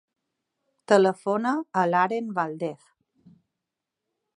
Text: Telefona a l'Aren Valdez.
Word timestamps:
Telefona 0.91 1.53
a 1.83 1.85
l'Aren 1.93 2.35
Valdez. 2.41 2.91